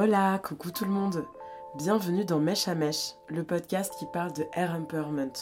[0.00, 1.26] Hola, coucou tout le monde.
[1.74, 5.32] Bienvenue dans Mèche à Mèche, le podcast qui parle de hair empowerment,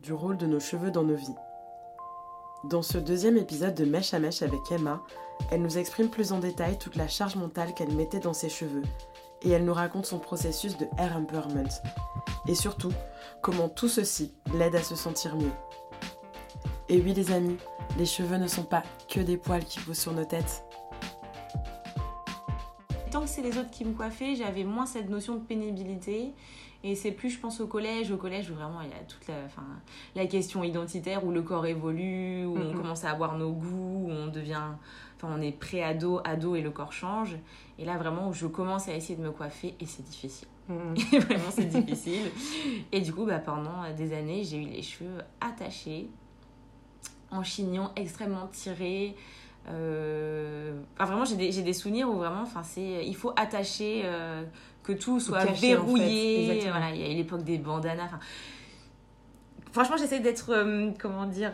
[0.00, 1.34] du rôle de nos cheveux dans nos vies.
[2.70, 5.02] Dans ce deuxième épisode de Mèche à Mèche avec Emma,
[5.50, 8.84] elle nous exprime plus en détail toute la charge mentale qu'elle mettait dans ses cheveux
[9.42, 11.82] et elle nous raconte son processus de hair empowerment.
[12.46, 12.92] Et surtout,
[13.42, 15.50] comment tout ceci l'aide à se sentir mieux.
[16.88, 17.56] Et oui les amis,
[17.98, 20.64] les cheveux ne sont pas que des poils qui poussent sur nos têtes.
[23.26, 26.32] C'est les autres qui me coiffaient, j'avais moins cette notion de pénibilité.
[26.82, 28.10] Et c'est plus, je pense, au collège.
[28.10, 29.64] Au collège, où vraiment, il y a toute la, enfin,
[30.14, 34.10] la question identitaire, où le corps évolue, où on commence à avoir nos goûts, où
[34.10, 34.60] on devient...
[35.16, 37.36] Enfin, on est pré-ado, ado, et le corps change.
[37.78, 40.48] Et là, vraiment, où je commence à essayer de me coiffer, et c'est difficile.
[40.68, 42.30] Vraiment, c'est difficile.
[42.90, 46.08] Et du coup, bah, pendant des années, j'ai eu les cheveux attachés,
[47.30, 49.14] en chignon, extrêmement tirés.
[49.68, 50.54] Euh,
[50.98, 54.44] Enfin, vraiment, j'ai des, souvenirs où vraiment, enfin, c'est, il faut attacher, euh,
[54.82, 55.66] que tout soit cacher, en fait.
[55.68, 56.60] verrouillé.
[56.70, 58.10] Voilà, il y a eu l'époque des bandanas.
[59.72, 61.52] Franchement, j'essaie d'être, euh, comment dire,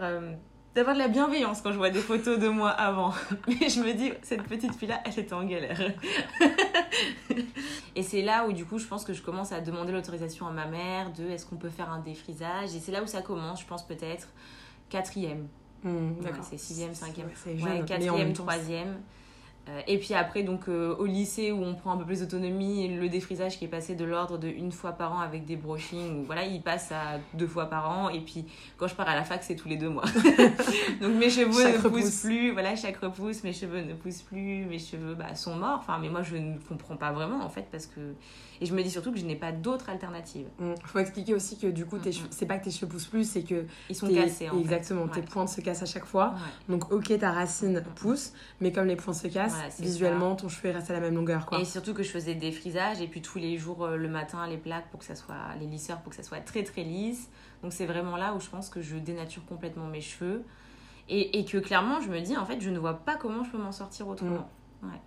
[0.74, 3.14] d'avoir de la bienveillance quand je vois des photos de moi avant.
[3.48, 5.80] Mais je me dis, cette petite fille-là, elle était en galère.
[7.96, 10.52] Et c'est là où du coup je pense que je commence à demander l'autorisation à
[10.52, 12.74] ma mère de est-ce qu'on peut faire un défrisage?
[12.74, 14.28] Et c'est là où ça commence je pense peut-être
[14.88, 15.48] quatrième
[15.84, 16.44] D'accord.
[16.48, 18.96] c'est sixième cinquième ouais, quatrième troisième
[19.86, 23.08] et puis après donc euh, au lycée où on prend un peu plus d'autonomie le
[23.08, 26.24] défrisage qui est passé de l'ordre de une fois par an avec des brushings où
[26.24, 28.44] voilà il passe à deux fois par an et puis
[28.76, 30.04] quand je pars à la fac c'est tous les deux mois
[31.00, 32.02] donc mes cheveux Chaque ne repousse.
[32.02, 35.78] poussent plus voilà chaque repousse mes cheveux ne poussent plus mes cheveux bah, sont morts
[35.80, 38.00] enfin mais moi je ne comprends pas vraiment en fait parce que
[38.62, 41.58] et je me dis surtout que je n'ai pas d'autre alternative Hmm, Faut expliquer aussi
[41.58, 42.30] que du coup, tes Mm, cheveux- mm.
[42.32, 44.60] c'est pas que tes cheveux poussent plus, c'est que ils sont cassés en fait.
[44.60, 45.26] exactement, tes Ouais.
[45.26, 46.34] pointes se cassent à chaque fois.
[46.34, 46.74] Ouais.
[46.74, 50.90] Donc ok, ta racine pousse, mais comme les pointes se cassent, visuellement, ton cheveu reste
[50.90, 51.60] à la même longueur, quoi.
[51.60, 54.46] Et surtout que je faisais des frisages et puis tous les jours euh, le matin
[54.46, 57.30] les plaques pour que ça soit les lisseurs pour que ça soit très très lisse.
[57.62, 60.44] Donc c'est vraiment là où je pense que je dénature complètement mes cheveux
[61.08, 63.50] et, et que clairement je me dis en fait je ne vois pas comment je
[63.50, 64.48] peux m'en sortir autrement.
[64.82, 65.00] Ouais.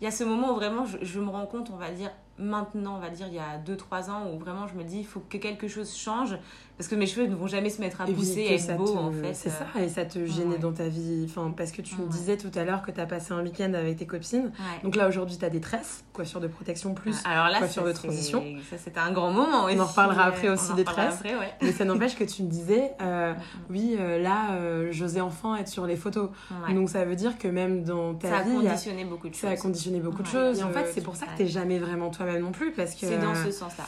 [0.00, 2.10] Il y a ce moment où vraiment je, je me rends compte, on va dire
[2.38, 5.06] maintenant, on va dire il y a 2-3 ans où vraiment je me dis il
[5.06, 6.36] faut que quelque chose change
[6.76, 8.74] parce que mes cheveux ne vont jamais se mettre à Et pousser et être ça
[8.74, 9.32] beaux te- en fait.
[9.32, 10.58] C'est ça, et ça te gênait ouais.
[10.58, 11.24] dans ta vie.
[11.26, 13.72] Enfin, parce que tu me disais tout à l'heure que tu as passé un week-end
[13.72, 14.44] avec tes copines.
[14.52, 14.82] ouais.
[14.82, 17.16] Donc là, aujourd'hui, tu as des tresses, coiffure de protection plus.
[17.24, 18.44] Alors là, coiffure ça, de transition.
[18.68, 19.80] Ça, c'était un grand moment aussi.
[19.80, 21.14] en reparlera après euh, aussi on en des tresses.
[21.14, 21.32] après.
[21.62, 23.32] Mais ça n'empêche que tu me disais, euh,
[23.70, 26.28] oui, euh, là, euh, j'osais enfin être sur les photos.
[26.74, 29.28] Donc ça veut dire que même dans ta ça a vie, y a- conditionné beaucoup
[29.30, 29.40] de choses.
[29.40, 30.60] ça a conditionné beaucoup de choses.
[30.60, 31.36] Et en fait, c'est pour ça que ouais.
[31.38, 32.10] t'es jamais vraiment
[32.40, 32.72] non plus.
[32.72, 33.06] Parce que.
[33.06, 33.84] C'est dans ce sens-là.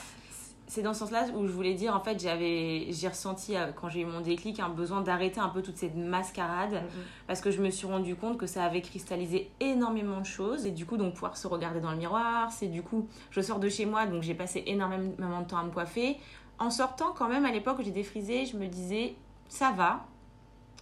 [0.71, 3.89] C'est dans ce sens-là où je voulais dire, en fait, j'avais, j'ai ressenti, euh, quand
[3.89, 7.03] j'ai eu mon déclic, un besoin d'arrêter un peu toute cette mascarade, Mhm.
[7.27, 10.71] parce que je me suis rendu compte que ça avait cristallisé énormément de choses, et
[10.71, 13.69] du coup, donc, pouvoir se regarder dans le miroir, c'est du coup, je sors de
[13.71, 16.19] chez moi, donc j'ai passé énormément de temps à me coiffer.
[16.59, 19.15] En sortant, quand même, à l'époque où j'ai défrisé, je me disais,
[19.49, 20.05] ça va.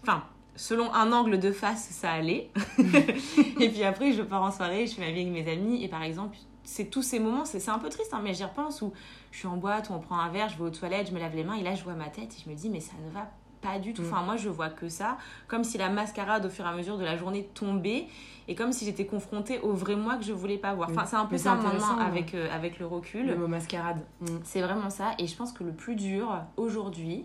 [0.02, 0.24] Enfin,
[0.56, 2.50] selon un angle de face, ça allait.
[3.60, 5.88] et puis après, je pars en soirée, je fais ma vie avec mes amis, et
[5.88, 8.92] par exemple, c'est tous ces moments, c'est un peu triste, hein, mais j'y repense, où
[9.30, 11.18] je suis en boîte, où on prend un verre, je vais aux toilettes, je me
[11.20, 12.92] lave les mains, et là, je vois ma tête, et je me dis, mais ça
[13.06, 13.30] ne va
[13.62, 14.02] pas du tout.
[14.02, 14.06] Mm.
[14.12, 15.16] Enfin, moi, je vois que ça,
[15.48, 18.06] comme si la mascarade, au fur et à mesure de la journée, tombait,
[18.48, 20.90] et comme si j'étais confrontée au vrai moi que je voulais pas voir.
[20.90, 21.06] Enfin, Oui.
[21.08, 23.26] c'est un peu ça, maintenant, avec, euh, avec le recul.
[23.26, 24.04] Le mot mascarade.
[24.20, 24.26] Mm.
[24.44, 25.12] C'est vraiment ça.
[25.18, 27.24] Et je pense que le plus dur aujourd'hui,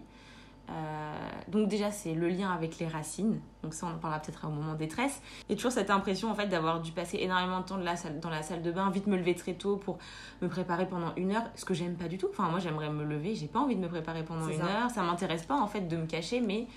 [0.70, 1.14] euh,
[1.50, 3.40] donc déjà c'est le lien avec les racines.
[3.64, 5.22] Donc ça on en parlera peut-être au moment des tresses.
[5.50, 8.20] Et toujours cette impression en fait d'avoir dû passer énormément de temps de la salle,
[8.20, 9.98] dans la salle de bain, vite me lever très tôt pour
[10.42, 11.44] me préparer pendant une heure.
[11.56, 12.28] Ce que j'aime pas du tout.
[12.32, 14.66] Enfin moi j'aimerais me lever, j'ai pas envie de me préparer pendant une ça.
[14.84, 14.90] heure.
[14.92, 16.68] Ça m'intéresse pas en fait de me cacher, mais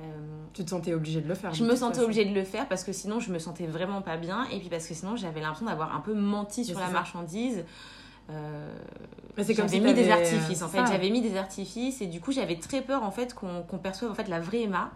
[0.00, 0.04] euh,
[0.54, 1.52] Tu te sentais obligée de le faire.
[1.54, 2.04] je me sentais façon.
[2.04, 4.68] obligée de le faire parce que sinon je me sentais vraiment pas bien et puis
[4.68, 6.92] parce que sinon j'avais l'impression d'avoir un peu menti sur la ça.
[6.92, 7.64] marchandise.
[8.30, 8.74] Euh,
[9.36, 10.86] j'avais si mis des artifices en fait.
[10.86, 14.10] j'avais mis des artifices et du coup j'avais très peur en fait qu'on qu'on perçoive
[14.10, 14.92] en fait la vraie Emma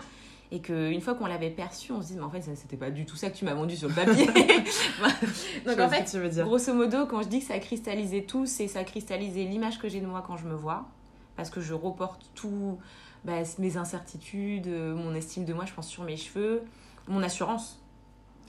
[0.52, 3.04] et qu'une fois qu'on l'avait perçue on se dit mais en fait c'était pas du
[3.04, 4.26] tout ça que tu m'as vendu sur le papier.
[5.66, 6.44] Donc en fait tu veux dire.
[6.44, 9.78] grosso modo quand je dis que ça a cristallisé tout c'est ça a cristallisé l'image
[9.80, 10.86] que j'ai de moi quand je me vois
[11.34, 12.78] parce que je reporte tout
[13.24, 16.62] bah, mes incertitudes euh, mon estime de moi je pense sur mes cheveux
[17.08, 17.80] mon assurance.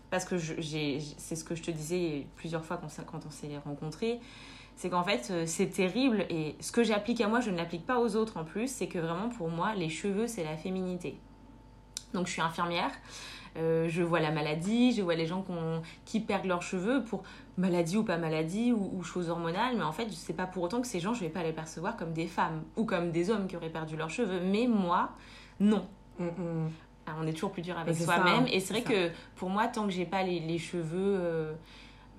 [0.09, 4.21] Parce que c'est ce que je te disais plusieurs fois quand, quand on s'est rencontrés
[4.77, 7.85] c'est qu'en fait euh, c'est terrible et ce que j'applique à moi je ne l'applique
[7.85, 8.69] pas aux autres en plus.
[8.69, 11.19] C'est que vraiment pour moi les cheveux c'est la féminité.
[12.13, 12.91] Donc je suis infirmière
[13.57, 15.43] euh, je vois la maladie je vois les gens
[16.05, 17.23] qui perdent leurs cheveux pour
[17.57, 19.75] maladie ou pas maladie ou, ou choses hormonales.
[19.75, 21.97] Mais en fait c'est pas pour autant que ces gens je vais pas les percevoir
[21.97, 24.39] comme des femmes ou comme des hommes qui auraient perdu leurs cheveux.
[24.41, 25.09] Mais moi
[25.59, 25.87] non.
[26.19, 26.69] Mm, mm.
[27.07, 28.43] Alors, on est toujours plus dur avec soi-même.
[28.43, 31.53] hein, et c'est vrai que pour moi tant que j'ai pas les, les cheveux euh,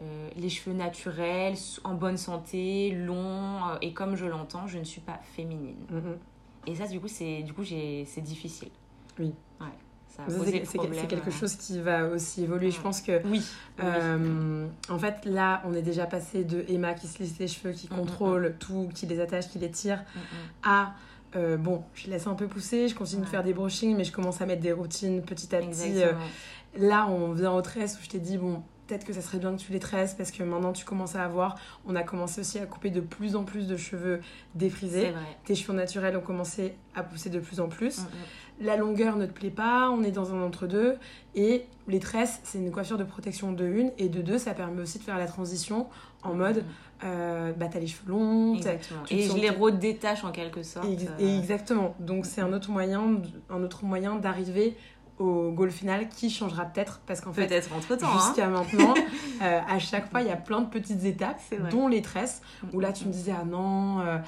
[0.00, 1.54] euh, les cheveux naturels,
[1.84, 5.76] en bonne santé, longs, euh, et comme je l'entends, je ne suis pas féminine.
[5.90, 6.16] Mhm.
[6.66, 8.68] Et ça, du coup, c'est du coup, c'est difficile.
[9.18, 9.32] Oui.
[9.60, 9.66] Ouais.
[10.64, 11.30] C'est quelque euh.
[11.32, 12.72] chose qui va aussi évoluer.
[12.72, 12.82] Je Mm.
[12.82, 13.40] pense que Oui.
[13.78, 13.84] oui.
[14.88, 17.86] En fait, là, on est déjà passé de Emma qui se lisse les cheveux, qui
[17.86, 20.24] Mm, contrôle tout, qui les attache, qui les tire, Mm, mm.
[20.64, 20.94] à
[21.36, 24.12] euh, bon, je laisse un peu pousser, je continue de faire des brushings, mais je
[24.12, 26.02] commence à mettre des routines petit à petit.
[26.02, 26.12] Euh,
[26.76, 29.54] là, on vient aux tresses où je t'ai dit, bon, peut-être que ça serait bien
[29.54, 31.56] que tu les tresses parce que maintenant tu commences à avoir.
[31.86, 34.20] On a commencé aussi à couper de plus en plus de cheveux
[34.54, 35.12] défrisés.
[35.44, 37.98] Tes cheveux naturels ont commencé à pousser de plus en plus.
[37.98, 38.66] Mm, mm.
[38.66, 40.96] La longueur ne te plaît pas, on est dans un entre-deux.
[41.36, 43.92] Et les tresses, c'est une coiffure de protection de une.
[43.98, 45.86] Et de deux, ça permet aussi de faire la transition
[46.24, 46.64] en mode,
[46.98, 48.56] Mm, euh, bah t'as les cheveux longs.
[49.10, 50.86] Et je les redétache en quelque sorte.
[50.86, 51.94] Euh, et exactement.
[52.00, 53.20] Donc c'est un autre moyen,
[53.50, 54.76] un autre moyen d'arriver
[55.18, 58.06] au goal final qui changera peut-être parce qu'en fait Peut-être entre temps.
[58.08, 58.18] Hein.
[58.26, 58.94] jusqu'à maintenant,
[59.42, 62.40] euh, à chaque fois il y a plein de petites étapes, dont les tresses.
[62.72, 64.18] Où là tu me disais ah non, euh,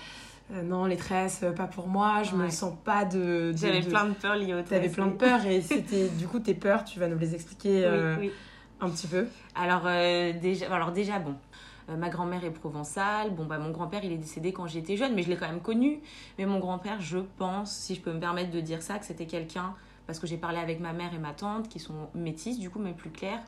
[0.52, 2.50] euh, non les tresses pas pour moi, je me Ouais.
[2.50, 3.52] sens pas de.
[3.52, 6.08] de- J'avais de- plein de peurs liées au T'avais test, plein de peurs et c'était
[6.08, 8.32] du coup tes peurs, tu vas nous les expliquer euh, Oui, oui.
[8.80, 9.26] un petit peu.
[9.54, 9.82] Alors,
[10.40, 11.34] déjà, alors déjà, bon,
[11.96, 13.30] ma grand-mère est provençale.
[13.34, 15.60] Bon, bah, mon grand-père, il est décédé quand j'étais jeune, mais je l'ai quand même
[15.60, 16.00] connu.
[16.38, 19.26] Mais mon grand-père, je pense, si je peux me permettre de dire ça, que c'était
[19.26, 19.74] quelqu'un,
[20.10, 22.80] parce que j'ai parlé avec ma mère et ma tante, qui sont métisses, du coup,
[22.80, 23.44] mais plus claires.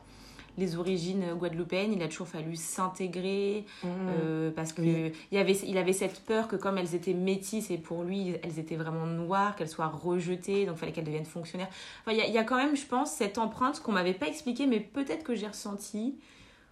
[0.57, 5.13] Les origines guadeloupéennes, il a toujours fallu s'intégrer euh, parce que Oui.
[5.33, 8.61] il, avait, il avait cette peur que comme elles étaient métisses et pour lui elles
[8.61, 11.71] étaient vraiment noires, qu'elles soient rejetées, donc il fallait qu'elles deviennent fonctionnaires.
[12.03, 14.15] Enfin, il y, a, il y a quand même, je pense, cette empreinte qu'on m'avait
[14.15, 16.17] pas expliquée, mais peut-être que j'ai ressenti.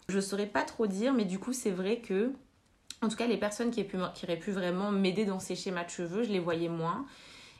[0.08, 2.30] Je saurais pas trop dire, mais du coup c'est vrai que,
[3.02, 5.56] en tout cas les personnes qui, aient pu, qui auraient pu vraiment m'aider dans ces
[5.56, 7.06] schémas de cheveux, je les voyais moins.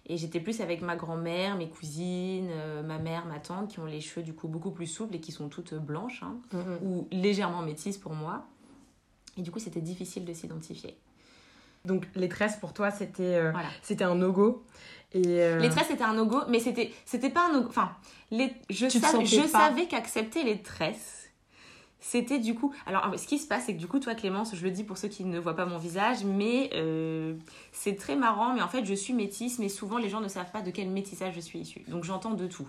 [0.06, 3.84] Et j'étais plus avec ma grand-mère, mes cousines, euh, ma mère, ma tante, qui ont
[3.86, 6.22] les cheveux du coup beaucoup plus souples et qui sont toutes blanches.
[6.22, 6.78] hein Mm, mm.
[6.82, 8.46] ou légèrement métisse pour moi.
[9.36, 10.96] Et du coup, c'était difficile de s'identifier.
[11.84, 13.68] Donc les tresses pour toi c'était euh, Voilà.
[13.82, 14.64] c'était un no-go.
[15.12, 17.68] Et, euh, Les tresses, c'était un no-go, mais c'était, c'était pas un no-go.
[17.68, 17.90] Enfin,
[18.30, 21.19] les, je, savais qu'accepter les tresses,
[22.00, 22.72] c'était du coup.
[22.86, 24.98] Alors, ce qui se passe, c'est que du coup, toi, Clémence, je le dis pour
[24.98, 27.34] ceux qui ne voient pas mon visage, mais euh,
[27.72, 28.54] c'est très marrant.
[28.54, 30.88] Mais en fait, je suis métisse, mais souvent, les gens ne savent pas de quel
[30.88, 31.82] métissage je suis issue.
[31.88, 32.66] Donc, j'entends de tout.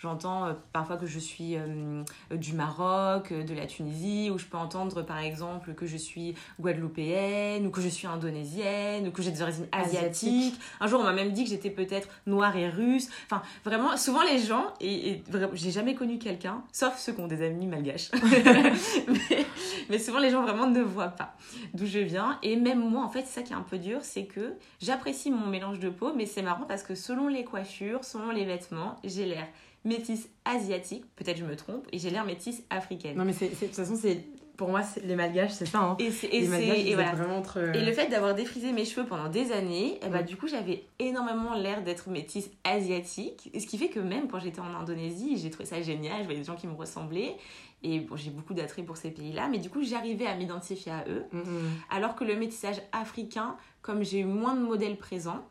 [0.00, 4.46] J'entends euh, parfois que je suis euh, du Maroc, euh, de la Tunisie, ou je
[4.46, 9.22] peux entendre par exemple que je suis guadeloupéenne, ou que je suis indonésienne, ou que
[9.22, 10.54] j'ai des origines asiatiques.
[10.78, 13.08] Un jour, on m'a même dit que j'étais peut-être noire et russe.
[13.26, 15.24] Enfin, vraiment, souvent les gens, et,
[15.54, 18.12] j'ai jamais connu quelqu'un, sauf ceux qui ont des amis malgaches,
[19.08, 19.46] mais,
[19.90, 21.34] mais souvent les gens vraiment ne voient pas
[21.74, 22.38] d'où je viens.
[22.44, 25.32] Et même moi, en fait, c'est ça qui est un peu dur, c'est que j'apprécie
[25.32, 28.96] mon mélange de peau, mais c'est marrant parce que selon les coiffures, selon les vêtements,
[29.02, 29.48] j'ai l'air
[29.84, 33.16] métisse asiatique, peut-être je me trompe, et j'ai l'air métisse africaine.
[33.16, 34.24] Non mais c'est de toute façon c'est
[34.56, 35.78] pour moi les malgaches c'est ça.
[35.80, 35.96] Hein.
[36.00, 36.10] Et
[36.40, 37.12] les malgaches et voilà.
[37.12, 37.58] vraiment entre.
[37.60, 40.22] euh, Et le fait d'avoir défrisé mes cheveux pendant des années, Mm.
[40.24, 43.50] du coup, j'avais énormément l'air d'être métisse asiatique.
[43.56, 46.18] Ce qui fait que même quand j'étais en Indonésie, j'ai trouvé ça génial.
[46.20, 47.36] Je voyais des gens qui me ressemblaient.
[47.84, 49.46] Et bon, j'ai beaucoup d'attrait pour ces pays-là.
[49.48, 51.24] Mais du coup, j'arrivais à m'identifier à eux.
[51.32, 51.70] Mm, mm.
[51.90, 55.44] Alors que le métissage africain, comme j'ai eu moins de modèles présents,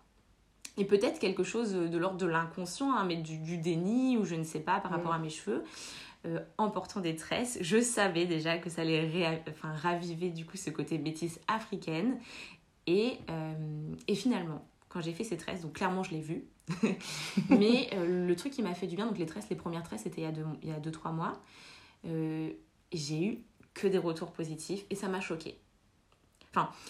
[0.78, 4.36] et peut-être quelque chose de l'ordre de l'inconscient, hein, mais du, du déni, ou je
[4.36, 5.16] ne sais pas, par rapport Mm.
[5.16, 5.64] à mes cheveux,
[6.26, 10.58] euh, en portant des tresses, je savais déjà que ça allait enfin, raviver du coup
[10.58, 12.18] ce côté métisse africaine.
[12.88, 13.54] Et, euh,
[14.08, 16.46] et finalement, quand j'ai fait ces tresses, donc clairement je l'ai vu,
[17.50, 20.04] mais euh, le truc qui m'a fait du bien, donc les tresses, les premières tresses,
[20.04, 21.34] c'était il y a deux- il y a 2-3 mois,
[22.94, 23.40] j'ai eu
[23.74, 25.58] que des retours positifs et ça m'a choquée.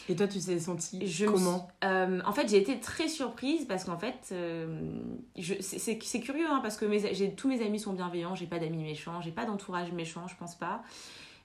[0.10, 3.84] Et toi tu t'es sentie me comment Euh, en fait, j'ai été très surprise parce
[3.86, 5.00] qu'en fait, euh,
[5.38, 8.84] je- c'est- curieux hein, parce que mes, tous mes amis sont bienveillants, j'ai pas d'amis
[8.84, 10.82] méchants, j'ai pas d'entourage méchant, je pense pas.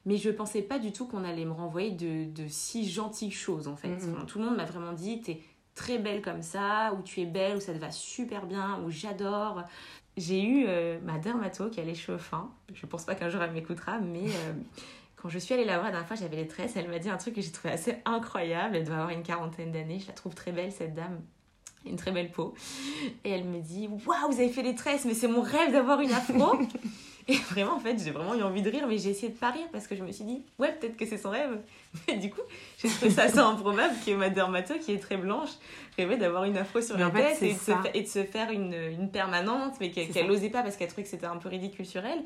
[0.04, 3.68] Mais je pensais pas du tout qu'on allait me renvoyer de, de si gentilles choses
[3.68, 3.88] en fait.
[3.88, 4.14] Mhm.
[4.14, 5.40] Enfin, tout le monde m'a vraiment dit t'es
[5.74, 8.90] très belle comme ça, ou tu es belle, ou ça te va super bien, ou
[8.90, 9.62] j'adore.
[10.18, 12.50] J'ai eu euh, ma dermato qui a les cheveux fins.
[12.74, 14.26] Je pense pas qu'un jour elle m'écoutera, mais
[15.22, 16.72] quand je suis allée la voir la dernière fois, j'avais les tresses.
[16.74, 18.74] Elle m'a dit un truc que j'ai trouvé assez incroyable.
[18.76, 20.00] Elle doit avoir une quarantaine d'années.
[20.00, 21.20] Je la trouve très belle, cette dame.
[21.86, 22.54] Une très belle peau.
[23.24, 26.00] Et elle me dit Waouh, vous avez fait les tresses, mais c'est mon rêve d'avoir
[26.00, 26.56] une afro.
[27.28, 29.52] Et vraiment, en fait, j'ai vraiment eu envie de rire, mais j'ai essayé de pas
[29.52, 31.60] rire parce que je me suis dit Ouais, peut-être que c'est son rêve.
[32.08, 32.40] Mais du coup,
[32.78, 35.50] j'ai trouvé ça assez improbable que ma dermato, qui est très blanche,
[35.96, 37.76] rêvait d'avoir une afro sur Mais la fait, tête et de, se ça.
[37.80, 41.04] fa- et de se faire une, une permanente, mais qu'elle n'osait pas parce qu'elle trouvait
[41.04, 42.22] que c'était un peu ridicule sur elle.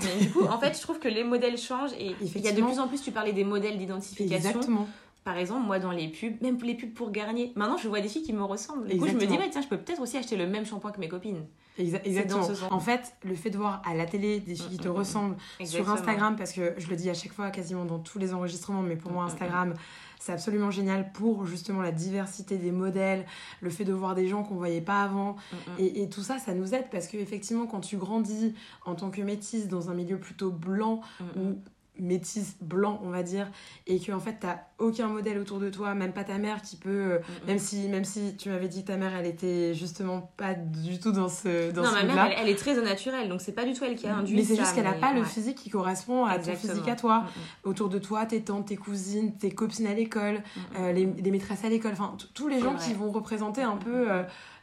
[0.00, 2.52] Mais du coup, en fait, je trouve que les modèles changent et il y a
[2.52, 4.36] de plus en plus, tu parlais des modèles d'identification.
[4.36, 4.88] Exactement.
[5.24, 8.08] Par exemple, moi, dans les pubs, même les pubs pour Garnier, maintenant, je vois des
[8.08, 8.88] filles qui me ressemblent.
[8.88, 10.90] Du coup, je me dis, ouais, tiens, je peux peut-être aussi acheter le même shampoing
[10.90, 11.46] que mes copines.
[11.78, 12.48] exactement.
[12.70, 15.88] En fait, le fait de voir à la télé des filles qui te ressemblent sur
[15.88, 18.96] Instagram, parce que je le dis à chaque fois, quasiment dans tous les enregistrements, mais
[18.96, 19.74] pour moi, Instagram,
[20.22, 23.26] c'est absolument génial pour justement la diversité des modèles,
[23.60, 25.34] le fait de voir des gens qu'on voyait pas avant.
[25.78, 29.10] Et, et, tout ça, ça nous aide parce que effectivement, quand tu grandis en tant
[29.10, 31.00] que métisse dans un milieu plutôt blanc
[31.36, 31.58] ou
[31.98, 33.50] métisse blanc on va dire
[33.86, 36.76] et que en fait t'as aucun modèle autour de toi même pas ta mère qui
[36.76, 40.32] peut euh, même si même si tu m'avais dit que ta mère elle était justement
[40.36, 43.52] pas du tout dans ce dans non ma mère elle, est très naturelle donc c'est
[43.52, 45.58] pas du tout elle qui a induit mais c'est juste qu'elle a pas le physique
[45.58, 47.24] qui correspond à ton physique à toi.
[47.64, 50.42] Autour de toi tes tantes tes cousines tes copines à l'école
[50.78, 54.22] euh, les, maîtresses à l'école enfin tous les gens qui vont représenter un peu euh,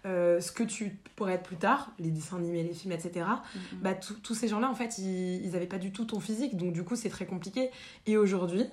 [0.09, 3.25] euh, ce que tu pourrais être plus tard, les dessins animés, les films, etc.
[3.25, 3.81] Mm-hmm.
[3.81, 6.83] Bah, tous ces gens-là, en fait, ils n'avaient pas du tout ton physique, donc du
[6.83, 7.69] coup, c'est très compliqué.
[8.07, 8.65] Et aujourd'hui,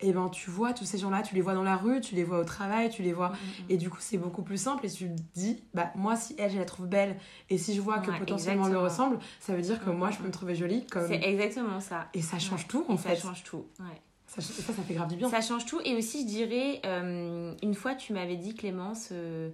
[0.00, 2.14] et eh ben, tu vois tous ces gens-là, tu les vois dans la rue, tu
[2.14, 3.30] les vois au travail, tu les vois.
[3.30, 3.64] Mm-hmm.
[3.70, 4.86] Et du coup, c'est beaucoup plus simple.
[4.86, 7.16] Et tu te dis, bah, moi, si elle, je la trouve belle,
[7.50, 10.18] et si je vois que potentiellement elle me ressemble, ça veut dire que moi, je
[10.18, 10.86] peux me trouver jolie.
[10.86, 11.08] Comme...
[11.08, 12.06] C'est exactement ça.
[12.14, 13.16] Et ça change tout, en fait.
[13.16, 14.00] Ça change tout, ouais.
[14.28, 15.28] Ça, ça, fait grave du bien.
[15.30, 15.80] Ça change tout.
[15.84, 19.48] Et aussi, je dirais, euh, une fois, tu m'avais dit, Clémence, euh,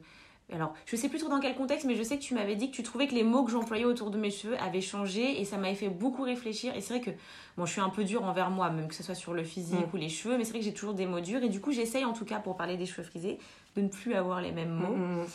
[0.53, 2.71] alors, je sais plus trop dans quel contexte, mais je sais que tu m'avais dit
[2.71, 5.45] que tu trouvais que les mots que j'employais autour de mes cheveux avaient changé et
[5.45, 6.77] ça m'avait fait beaucoup réfléchir.
[6.77, 7.11] Et c'est vrai que,
[7.57, 9.87] bon, je suis un peu dure envers moi, même que ce soit sur le physique
[9.87, 9.95] mm.
[9.95, 11.73] ou les cheveux, mais c'est vrai que j'ai toujours des mots durs et du coup,
[11.73, 13.39] j'essaye en tout cas pour parler des cheveux frisés
[13.75, 14.95] de ne plus avoir les mêmes mots.
[14.95, 15.27] Mm, mm,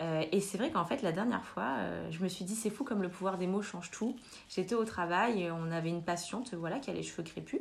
[0.00, 2.70] euh, et c'est vrai qu'en fait, la dernière fois, euh, je me suis dit, c'est
[2.70, 4.16] fou comme le pouvoir des mots change tout.
[4.48, 7.60] J'étais au travail et on avait une patiente voilà, qui a les cheveux crépus.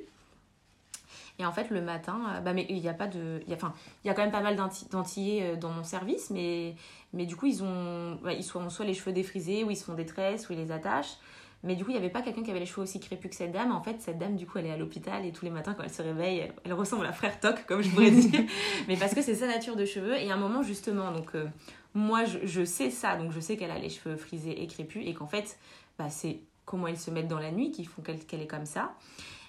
[1.39, 3.41] Et en fait, le matin, euh, bah, mais il n'y a pas de.
[3.47, 6.29] Y a, enfin, il y a quand même pas mal d'antillais euh, dans mon service,
[6.31, 6.75] mais,
[7.13, 9.83] mais du coup, ils ont, bah, ils sont soit les cheveux défrisés, ou ils se
[9.83, 11.17] font des tresses, ou ils les attachent.
[11.63, 13.35] Mais du coup, il n'y avait pas quelqu'un qui avait les cheveux aussi crépus que
[13.35, 13.71] cette dame.
[13.71, 15.83] En fait, cette dame, du coup, elle est à l'hôpital et tous les matins, quand
[15.83, 18.41] elle se réveille, elle, ressemble à frère Toc, comme je pourrais dire.
[18.87, 20.15] mais parce que c'est sa nature de cheveux.
[20.15, 21.47] Et à un moment, justement, donc, euh,
[21.95, 23.17] moi, je, je, sais ça.
[23.17, 25.57] Donc, je sais qu'elle a les cheveux frisés et crépus et qu'en fait,
[25.97, 28.93] bah, c'est comment ils se mettent dans la nuit qui font qu'elle est comme ça.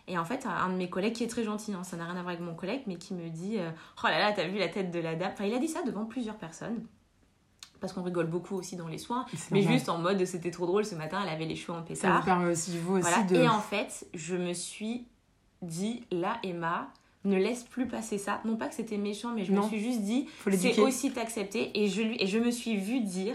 [0.08, 2.16] Et en fait, un de mes collègues qui est très gentil, hein, ça n'a rien
[2.16, 3.70] à voir avec mon collègue, mais qui me dit euh,
[4.02, 5.32] Oh là là, t'as vu la tête de la dame?
[5.32, 6.84] Enfin, il a dit ça devant plusieurs personnes.
[7.80, 10.84] Parce qu'on rigole beaucoup aussi dans les soins, mais juste en mode c'était trop drôle
[10.84, 12.12] ce matin, elle avait les cheveux en pétard.
[12.12, 13.36] Ça vous permet aussi, vous aussi de...
[13.36, 15.06] Et en fait, je me suis
[15.62, 16.88] dit Là, Emma,
[17.24, 18.40] ne laisse plus passer ça.
[18.44, 21.70] Non pas que c'était méchant, mais je me suis juste dit, c'est aussi t'accepter.
[21.74, 23.34] Et je, lui, et je me suis vue dire,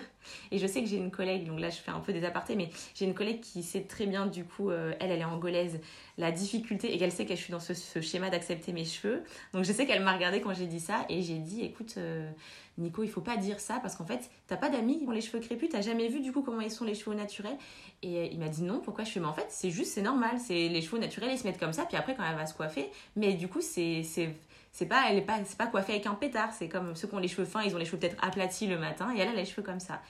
[0.52, 2.56] et je sais que j'ai une collègue, donc là je fais un peu des apartés,
[2.56, 5.80] mais j'ai une collègue qui sait très bien, du coup, euh, elle, elle est angolaise,
[6.18, 9.24] la difficulté, et qu'elle sait que je suis dans ce, schéma d'accepter mes cheveux.
[9.54, 12.30] Donc je sais qu'elle m'a regardé quand j'ai dit ça, et j'ai dit, écoute, euh,
[12.78, 15.22] Nico, il faut pas dire ça, parce qu'en fait, t'as pas d'amis qui ont les
[15.22, 17.58] cheveux crépus, t'as jamais vu du coup comment ils sont les cheveux naturels.
[18.02, 19.20] Et euh, il m'a dit non, pourquoi je fais?
[19.20, 21.74] Mais en fait, c'est juste, c'est normal, c'est les cheveux naturels, ils se mettent comme
[21.74, 25.18] ça, puis après, quand elle va se coiffer, mais du coup, c'est c'est pas elle
[25.18, 27.46] est pas c'est pas coiffée avec un pétard c'est comme ceux qui ont les cheveux
[27.46, 29.80] fins ils ont les cheveux peut-être aplatis le matin et elle a les cheveux comme
[29.80, 30.02] ça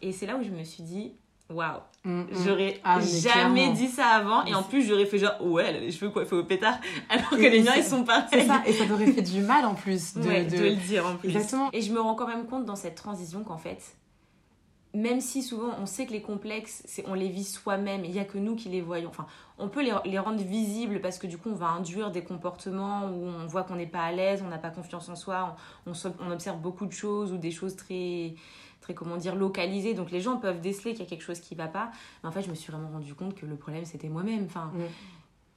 [0.00, 1.12] et c'est là où je me suis dit
[1.50, 1.80] waouh.
[2.04, 2.26] Mm, mm.
[2.44, 5.80] j'aurais ah, jamais dit ça avant et en plus j'aurais fait genre ouais elle a
[5.80, 8.26] les cheveux coiffés au pétard alors que les miens ils sont pareils.
[8.32, 10.62] C'est ça et ça t'aurait fait du mal en plus de, de...
[10.62, 11.28] le dire en plus.
[11.28, 11.68] Exactement.
[11.72, 13.96] Et je me rends quand même compte dans cette transition qu'en fait
[14.96, 18.24] même si souvent on sait que les complexes, on les vit soi-même, il n'y a
[18.24, 19.10] que nous qui les voyons.
[19.10, 19.26] Enfin,
[19.58, 23.26] on peut les, rendre visibles parce que du coup on va induire des comportements où
[23.26, 25.54] on voit qu'on n'est pas à l'aise, on n'a pas confiance en soi,
[25.86, 28.34] on, on, observe beaucoup de choses ou des choses très,
[28.86, 29.94] très comment dire, localisées.
[29.94, 31.90] Donc les gens peuvent déceler qu'il y a quelque chose qui ne va pas.
[32.22, 34.44] Mais en fait, je me suis vraiment rendu compte que le problème c'était moi-même.
[34.44, 34.70] Enfin,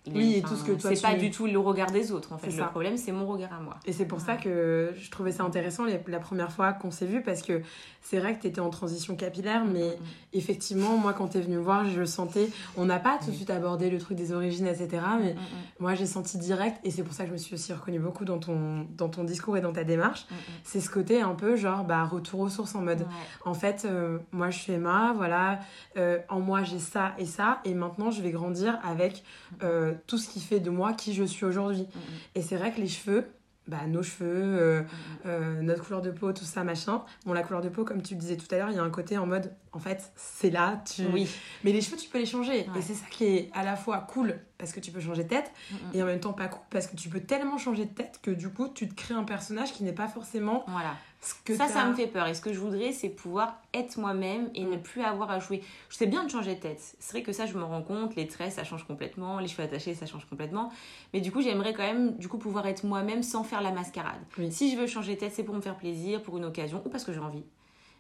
[0.07, 2.37] oui, et tout ce que toi C'est pas du tout le regard des autres, en
[2.37, 2.51] fait.
[2.51, 3.77] Le problème, c'est mon regard à moi.
[3.85, 7.21] Et c'est pour ça que je trouvais ça intéressant la première fois qu'on s'est vu,
[7.21, 7.61] parce que
[8.01, 10.05] c'est vrai que tu étais en transition capillaire, mais mm, mm.
[10.33, 12.49] effectivement, moi, quand tu es venue me voir, je sentais.
[12.77, 13.35] On n'a pas tout de mm.
[13.35, 15.03] suite abordé le truc des origines, etc.
[15.21, 15.35] Mais
[15.79, 18.25] moi, j'ai senti direct, et c'est pour ça que je me suis aussi reconnue beaucoup
[18.25, 20.25] dans ton, dans ton discours et dans ta démarche.
[20.63, 23.05] C'est ce côté un peu genre, bah, retour aux sources en mode.
[23.45, 25.59] En fait, euh, moi, je suis Emma, voilà.
[25.97, 29.23] Euh, en moi, j'ai ça et ça, et maintenant, je vais grandir avec.
[29.63, 31.83] Euh, tout ce qui fait de moi qui je suis aujourd'hui.
[31.83, 32.35] Mm, mm.
[32.35, 33.27] Et c'est vrai que les cheveux,
[33.67, 34.87] bah, nos cheveux, euh, mm,
[35.27, 37.03] euh, notre couleur de peau, tout ça, machin.
[37.25, 38.83] Bon, la couleur de peau, comme tu le disais tout à l'heure, il y a
[38.83, 41.05] un côté en mode, en fait, c'est là, tu...
[41.13, 41.29] Oui.
[41.63, 42.67] Mais les cheveux, tu peux les changer.
[42.75, 45.29] Et c'est ça qui est à la fois cool, parce que tu peux changer de
[45.29, 45.51] tête,
[45.93, 48.31] et en même temps pas cool, parce que tu peux tellement changer de tête que
[48.31, 50.63] du coup, tu te crées un personnage qui n'est pas forcément...
[50.67, 52.27] Voilà ça, ça me fait peur.
[52.27, 54.81] Et ce que je voudrais, c'est pouvoir être moi-même et ne mm.
[54.81, 55.61] plus avoir à jouer.
[55.89, 56.95] Je sais bien de changer de tête.
[56.99, 58.15] C'est vrai que ça, je me rends compte.
[58.15, 59.39] Les traits, ça change complètement.
[59.39, 60.71] Les cheveux attachés, ça change complètement.
[61.13, 64.19] Mais du coup, j'aimerais quand même du coup pouvoir être moi-même sans faire la mascarade.
[64.49, 66.89] Si je veux changer de tête, c'est pour me faire plaisir, pour une occasion ou
[66.89, 67.43] parce que j'ai envie.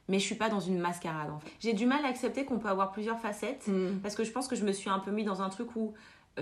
[0.07, 1.51] Mais je suis pas dans une mascarade en fait.
[1.59, 3.99] J'ai du mal à accepter qu'on peut avoir plusieurs facettes mm.
[4.01, 5.93] parce que je pense que je me suis un peu mis dans un truc où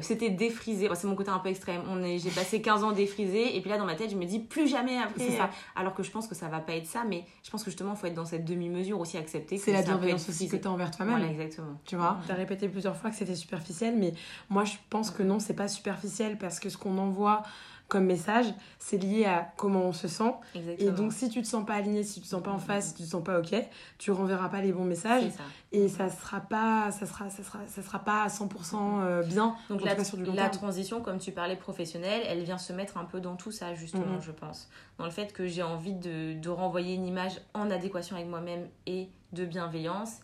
[0.01, 0.89] c'était défrisé.
[0.95, 1.81] c'est mon côté un peu extrême.
[1.89, 4.25] On est, j'ai passé 15 ans défrisé et puis là dans ma tête, je me
[4.25, 5.25] dis plus jamais après.
[5.25, 5.49] C'est ça.
[5.75, 7.93] Alors que je pense que ça va pas être ça, mais je pense que justement,
[7.93, 9.57] il faut être dans cette demi-mesure aussi accepter.
[9.57, 10.61] C'est que la bienveillance aussi que frisé.
[10.61, 11.17] tu as envers toi-même.
[11.17, 11.79] Voilà, exactement.
[11.85, 14.13] Tu vois, tu as répété plusieurs fois que c'était superficiel, mais
[14.49, 17.43] moi je pense que non, c'est pas superficiel parce que ce qu'on envoie
[17.87, 18.45] comme message,
[18.79, 20.33] c'est lié à comment on se sent.
[20.55, 20.89] Exactement.
[20.89, 22.87] Et donc, si tu te sens pas aligné, si tu te sens pas en face,
[22.89, 23.55] si tu te sens pas ok,
[23.97, 25.43] tu renverras pas les bons messages ça.
[25.71, 29.55] et ça sera pas, ça sera, ça sera, ça sera pas à 100% euh, bien.
[29.69, 30.53] Donc la, tout cas, sur du long la terme.
[30.55, 34.15] transition, comme tu parlais professionnelle, elle vient se mettre un peu dans tout ça, justement,
[34.15, 34.21] Mhm.
[34.21, 34.69] je pense.
[34.97, 38.67] Dans le fait que j'ai envie de, de renvoyer une image en adéquation avec moi-même
[38.85, 40.19] et de bienveillance.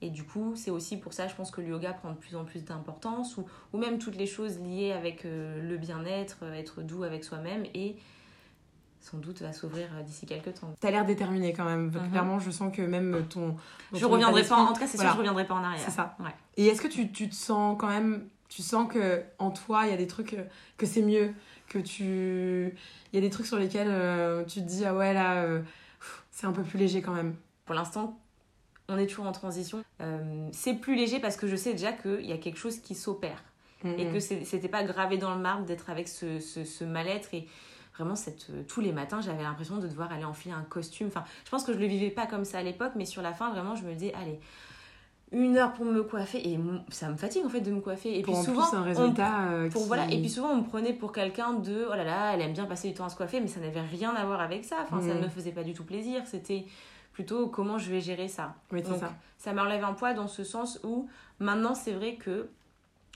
[0.00, 2.36] Et du coup, c'est aussi pour ça, je pense que le yoga prend de plus
[2.36, 6.54] en plus d'importance, ou, ou même toutes les choses liées avec euh, le bien-être, euh,
[6.54, 7.96] être doux avec soi-même, et
[9.00, 10.72] sans doute va s'ouvrir euh, d'ici quelques temps.
[10.80, 11.86] T'as l'air déterminé quand même.
[11.86, 12.10] Mhm.
[12.10, 13.56] Clairement, je sens que même ton.
[13.92, 15.10] Je ton reviendrai pas, en d'esprit- tout cas, c'est Voilà.
[15.10, 15.80] sûr, je reviendrai pas en arrière.
[15.84, 16.16] C'est ça.
[16.20, 16.30] Ouais.
[16.56, 18.28] Et est-ce que tu, tu te sens quand même.
[18.48, 20.36] Tu sens que en toi, il y a des trucs
[20.78, 21.32] que c'est mieux,
[21.68, 22.74] que tu.
[23.12, 25.60] Il y a des trucs sur lesquels euh, tu te dis, ah ouais, là, euh,
[26.30, 27.34] c'est un peu plus léger quand même?
[27.66, 28.18] Pour l'instant,
[28.88, 29.82] on est toujours en transition.
[30.00, 32.94] Euh, c'est plus léger parce que je sais déjà qu'il y a quelque chose qui
[32.94, 33.42] s'opère.
[33.84, 34.12] et Mhm.
[34.12, 37.46] que c'était pas gravé dans le marbre d'être avec ce, ce, ce mal-être et
[37.94, 41.22] vraiment cette, euh, tous les matins j'avais l'impression de devoir aller enfiler un costume enfin
[41.44, 43.52] je pense que je le vivais pas comme ça à l'époque mais sur la fin
[43.52, 44.40] vraiment je me dis allez
[45.30, 46.58] une heure pour me coiffer et
[46.90, 48.84] ça me fatigue en fait de me coiffer et Pour puis en souvent un on-
[48.84, 49.42] résultat.
[49.50, 52.02] euh, pour qui- voilà et puis souvent on me prenait pour quelqu'un de oh là
[52.02, 54.24] là elle aime bien passer du temps à se coiffer mais ça n'avait rien à
[54.24, 55.20] voir avec ça enfin ça Mhm.
[55.20, 56.64] ne me faisait pas du tout plaisir c'était
[57.18, 59.12] plutôt comment je vais gérer ça Oui, c'est donc, ça.
[59.38, 61.08] ça m'enlève un poids dans ce sens où
[61.40, 62.48] maintenant c'est vrai que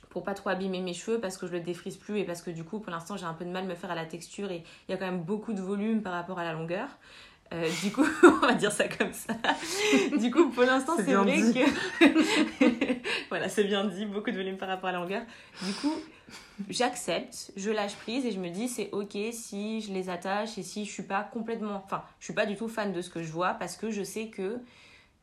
[0.09, 2.50] pour pas trop abîmer mes cheveux parce que je le défrise plus et parce que
[2.50, 4.50] du coup pour l'instant j'ai un peu de mal à me faire à la texture
[4.50, 6.88] et il y a quand même beaucoup de volume par rapport à la longueur.
[7.52, 9.35] Euh, du coup, on va dire ça comme ça.
[10.18, 11.52] Du coup, pour l'instant, C'est vrai dit.
[11.52, 12.99] que.
[13.28, 15.23] voilà, c'est bien dit, beaucoup de volume par rapport à la longueur.
[15.62, 15.94] Du coup,
[16.71, 20.62] j'accepte, je lâche prise et je me dis c'est ok si je les attache et
[20.62, 21.82] si je suis pas complètement.
[21.85, 24.02] Enfin, je suis pas du tout fan de ce que je vois parce que je
[24.02, 24.59] sais que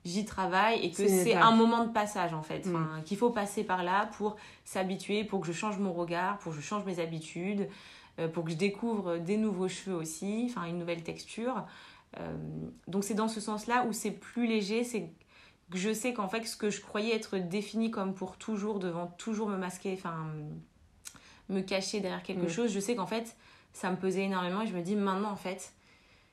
[0.05, 2.65] j'y travaille et que C'est un moment de passage en fait.
[2.65, 3.03] Mm.
[3.05, 6.59] Qu'il faut passer par là pour s'habituer, pour que je change mon regard, pour que
[6.59, 7.67] je change mes habitudes,
[8.19, 11.65] euh, pour que je découvre des nouveaux cheveux aussi, enfin une nouvelle texture.
[12.19, 12.35] Euh,
[12.87, 15.11] donc c'est dans ce sens-là où c'est plus léger, c'est
[15.71, 19.07] que je sais qu'en fait ce que je croyais être défini comme pour toujours, devant
[19.17, 20.27] toujours me masquer, enfin
[21.49, 22.49] me cacher derrière quelque Mm.
[22.49, 23.35] chose, je sais qu'en fait
[23.73, 25.73] ça me pesait énormément et je me dis maintenant en fait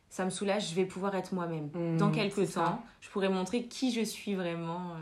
[0.09, 1.69] ça me soulage, je vais pouvoir être moi-même.
[1.75, 2.61] Mm, Dans quelques ça.
[2.63, 4.93] temps, je pourrais montrer qui je suis vraiment.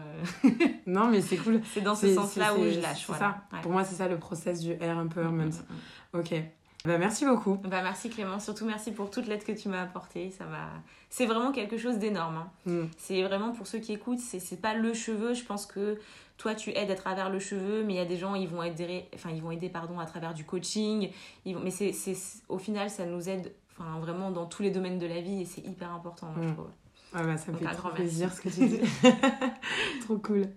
[0.44, 0.48] euh,
[0.86, 1.60] Non, mais c'est cool.
[1.74, 3.00] c'est dans ce sens-là où je lâche.
[3.00, 3.18] C'est voilà.
[3.50, 3.56] ça.
[3.56, 3.62] Ouais.
[3.62, 5.44] Pour moi, c'est ça le process du air empowerment.
[5.50, 6.18] Mm, mm.
[6.20, 6.34] Ok.
[6.86, 7.54] Bah, merci beaucoup.
[7.64, 10.30] Bah merci Clément, surtout merci pour toute l'aide que tu m'as apportée.
[10.30, 10.68] Ça m'a,
[11.08, 12.36] c'est vraiment quelque chose d'énorme.
[12.36, 12.50] hein.
[12.66, 12.82] Mm.
[12.98, 15.32] C'est vraiment pour ceux qui écoutent, c'est c'est pas le cheveu.
[15.32, 15.98] Je pense que
[16.36, 18.62] toi tu aides à travers le cheveu, mais il y a des gens ils vont
[18.62, 21.10] aider, enfin ils vont aider pardon à travers du coaching.
[21.46, 22.16] Ils vont- mais c'est, c'est,
[22.50, 25.46] au final ça nous aide, enfin vraiment dans tous les domaines de la vie et
[25.46, 26.26] c'est hyper important.
[26.36, 26.54] moi, je Mm.
[26.54, 26.70] trouve.
[27.14, 28.36] Ah bah, ça me Donc, fait un trop grand plaisir merci.
[28.36, 30.00] ce que tu dis.
[30.02, 30.48] trop cool.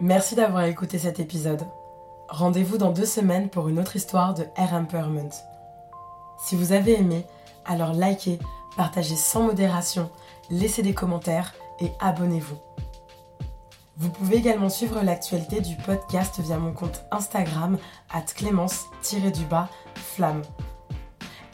[0.00, 1.62] Merci d'avoir écouté cet épisode.
[2.28, 5.30] Rendez-vous dans deux semaines pour une autre histoire de Air Empowerment.
[6.38, 7.24] Si vous avez aimé,
[7.64, 8.38] alors likez,
[8.76, 10.10] partagez sans modération,
[10.50, 12.58] laissez des commentaires et abonnez-vous.
[13.96, 17.78] Vous pouvez également suivre l'actualité du podcast via mon compte Instagram
[18.10, 20.42] at clémence-du-bas flamme.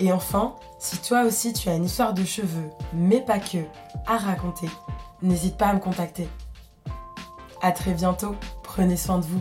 [0.00, 3.58] Et enfin, si toi aussi tu as une histoire de cheveux, mais pas que,
[4.06, 4.68] à raconter,
[5.22, 6.28] n'hésite pas à me contacter.
[7.62, 8.34] À très bientôt,
[8.64, 9.40] prenez soin de vous.